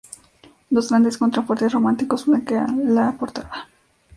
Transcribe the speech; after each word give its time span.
Dos 0.73 0.89
grandes 0.89 1.19
contrafuertes 1.19 1.73
románicos 1.73 2.23
flanquean 2.25 2.95
la 2.95 3.15
portada. 3.19 3.67